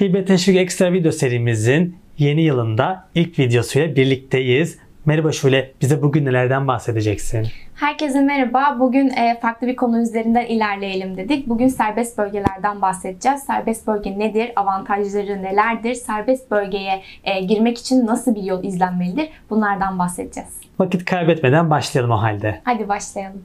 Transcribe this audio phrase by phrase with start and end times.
[0.00, 4.78] Hibe Teşvik Ekstra video serimizin yeni yılında ilk videosuyla birlikteyiz.
[5.06, 7.46] Merhaba Şule, bize bugün nelerden bahsedeceksin?
[7.74, 8.76] Herkese merhaba.
[8.80, 11.48] Bugün e, farklı bir konu üzerinden ilerleyelim dedik.
[11.48, 13.42] Bugün serbest bölgelerden bahsedeceğiz.
[13.42, 14.52] Serbest bölge nedir?
[14.56, 15.94] Avantajları nelerdir?
[15.94, 19.28] Serbest bölgeye e, girmek için nasıl bir yol izlenmelidir?
[19.50, 20.60] Bunlardan bahsedeceğiz.
[20.78, 22.60] Vakit kaybetmeden başlayalım o halde.
[22.64, 23.42] Hadi başlayalım.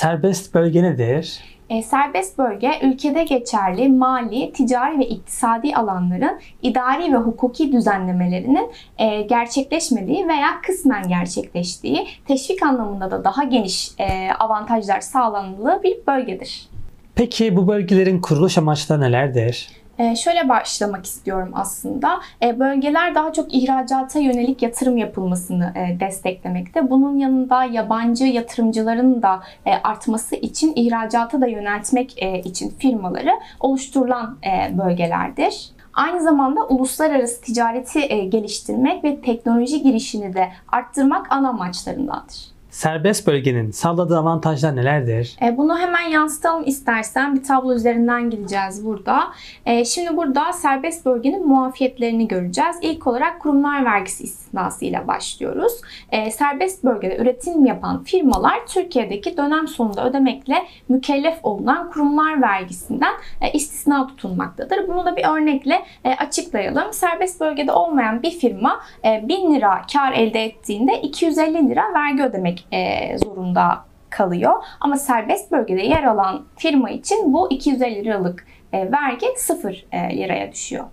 [0.00, 1.40] Serbest bölge nedir?
[1.70, 9.22] E, serbest bölge ülkede geçerli mali, ticari ve iktisadi alanların idari ve hukuki düzenlemelerinin e,
[9.22, 16.68] gerçekleşmediği veya kısmen gerçekleştiği, teşvik anlamında da daha geniş e, avantajlar sağlandığı bir bölgedir.
[17.14, 19.68] Peki bu bölgelerin kuruluş amaçları nelerdir?
[20.00, 22.20] Ee, şöyle başlamak istiyorum aslında.
[22.42, 26.90] Ee, bölgeler daha çok ihracata yönelik yatırım yapılmasını e, desteklemekte.
[26.90, 34.38] Bunun yanında yabancı yatırımcıların da e, artması için ihracata da yöneltmek e, için firmaları oluşturulan
[34.70, 35.70] bölgelerdir.
[35.94, 42.59] Aynı zamanda uluslararası ticareti geliştirmek ve teknoloji girişini de arttırmak ana amaçlarındandır.
[42.70, 45.36] Serbest bölgenin sağladığı avantajlar nelerdir?
[45.42, 47.34] E, bunu hemen yansıtalım istersen.
[47.34, 49.32] Bir tablo üzerinden gideceğiz burada.
[49.66, 52.76] E, şimdi burada serbest bölgenin muafiyetlerini göreceğiz.
[52.82, 55.72] İlk olarak kurumlar vergisi istisnası ile başlıyoruz.
[56.12, 63.12] E, serbest bölgede üretim yapan firmalar Türkiye'deki dönem sonunda ödemekle mükellef olunan kurumlar vergisinden
[63.52, 64.88] istisna tutulmaktadır.
[64.88, 65.82] Bunu da bir örnekle
[66.18, 66.92] açıklayalım.
[66.92, 73.18] Serbest bölgede olmayan bir firma 1000 lira kar elde ettiğinde 250 lira vergi ödemek e,
[73.18, 74.54] zorunda kalıyor.
[74.80, 80.52] Ama serbest bölgede yer alan firma için bu 250 liralık e, vergi 0 e, liraya
[80.52, 80.84] düşüyor.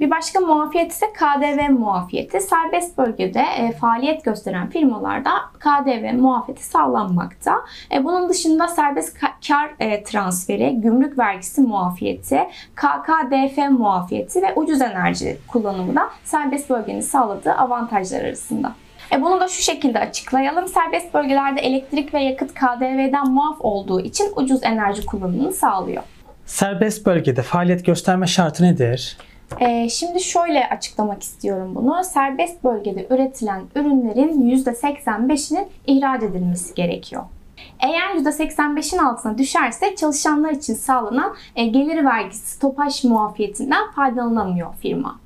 [0.00, 2.40] Bir başka muafiyet ise KDV muafiyeti.
[2.40, 7.60] Serbest bölgede e, faaliyet gösteren firmalarda KDV muafiyeti sağlanmakta.
[7.92, 9.18] E, bunun dışında serbest
[9.48, 12.40] kar e, transferi, gümrük vergisi muafiyeti,
[12.74, 18.72] KKDF muafiyeti ve ucuz enerji kullanımı da serbest bölgenin sağladığı avantajlar arasında.
[19.12, 20.68] E bunu da şu şekilde açıklayalım.
[20.68, 26.02] Serbest bölgelerde elektrik ve yakıt KDV'den muaf olduğu için ucuz enerji kullanımını sağlıyor.
[26.46, 29.18] Serbest bölgede faaliyet gösterme şartı nedir?
[29.60, 32.04] Ee, şimdi şöyle açıklamak istiyorum bunu.
[32.04, 37.22] Serbest bölgede üretilen ürünlerin %85'inin ihraç edilmesi gerekiyor.
[37.80, 45.21] Eğer %85'in altına düşerse çalışanlar için sağlanan e, gelir vergisi stopaj muafiyetinden faydalanamıyor firma.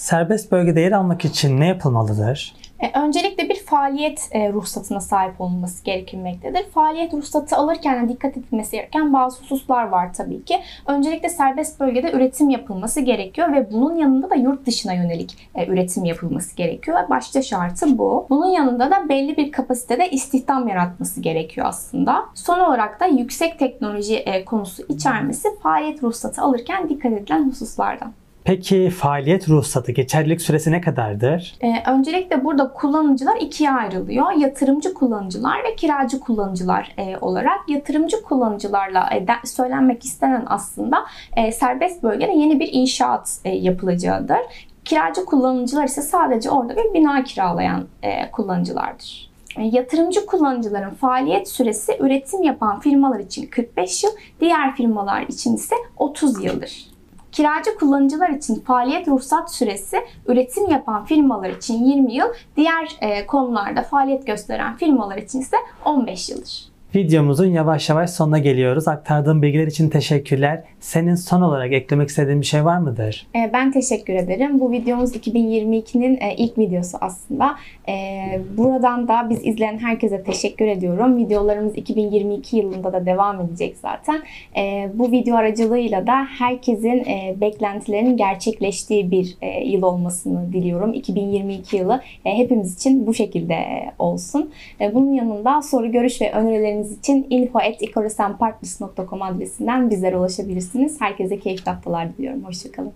[0.00, 2.54] Serbest bölgede yer almak için ne yapılmalıdır?
[2.80, 6.70] E, öncelikle bir faaliyet e, ruhsatına sahip olunması gerekilmektedir.
[6.74, 10.60] Faaliyet ruhsatı alırken dikkat edilmesi gereken bazı hususlar var tabii ki.
[10.86, 16.04] Öncelikle serbest bölgede üretim yapılması gerekiyor ve bunun yanında da yurt dışına yönelik e, üretim
[16.04, 16.98] yapılması gerekiyor.
[17.10, 18.26] Başta şartı bu.
[18.30, 22.24] Bunun yanında da belli bir kapasitede istihdam yaratması gerekiyor aslında.
[22.34, 28.12] Son olarak da yüksek teknoloji konusu içermesi faaliyet ruhsatı alırken dikkat edilen hususlardan.
[28.44, 31.54] Peki faaliyet ruhsatı geçerlilik süresi ne kadardır?
[31.60, 34.32] Ee, öncelikle burada kullanıcılar ikiye ayrılıyor.
[34.32, 37.68] Yatırımcı kullanıcılar ve kiracı kullanıcılar e, olarak.
[37.68, 41.06] Yatırımcı kullanıcılarla e, de, söylenmek istenen aslında
[41.36, 44.38] e, serbest bölgede yeni bir inşaat e, yapılacağıdır.
[44.84, 49.30] Kiracı kullanıcılar ise sadece orada bir bina kiralayan e, kullanıcılardır.
[49.56, 55.74] E, yatırımcı kullanıcıların faaliyet süresi üretim yapan firmalar için 45 yıl, diğer firmalar için ise
[55.96, 56.89] 30 yıldır.
[57.32, 62.26] Kiracı kullanıcılar için faaliyet ruhsat süresi üretim yapan firmalar için 20 yıl,
[62.56, 66.69] diğer e, konularda faaliyet gösteren firmalar için ise 15 yıldır.
[66.94, 68.88] Videomuzun yavaş yavaş sonuna geliyoruz.
[68.88, 70.62] Aktardığım bilgiler için teşekkürler.
[70.80, 73.26] Senin son olarak eklemek istediğin bir şey var mıdır?
[73.34, 74.60] Ee, ben teşekkür ederim.
[74.60, 77.56] Bu videomuz 2022'nin e, ilk videosu aslında.
[77.88, 81.16] Ee, buradan da biz izleyen herkese teşekkür ediyorum.
[81.16, 84.22] Videolarımız 2022 yılında da devam edecek zaten.
[84.56, 90.94] Ee, bu video aracılığıyla da herkesin e, beklentilerinin gerçekleştiği bir e, yıl olmasını diliyorum.
[90.94, 93.56] 2022 yılı hepimiz için bu şekilde
[93.98, 94.50] olsun.
[94.94, 101.00] Bunun yanında soru, görüş ve önerileriniz bilgileriniz için info.ikorosenpartners.com adresinden bizlere ulaşabilirsiniz.
[101.00, 102.44] Herkese keyifli haftalar diliyorum.
[102.44, 102.92] Hoşçakalın.